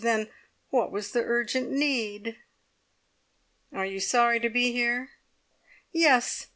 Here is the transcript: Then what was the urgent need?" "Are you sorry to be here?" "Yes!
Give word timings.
Then 0.01 0.29
what 0.71 0.91
was 0.91 1.11
the 1.11 1.21
urgent 1.23 1.69
need?" 1.69 2.35
"Are 3.71 3.85
you 3.85 3.99
sorry 3.99 4.39
to 4.39 4.49
be 4.49 4.71
here?" 4.71 5.11
"Yes! 5.91 6.47